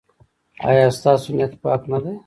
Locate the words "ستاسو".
0.97-1.29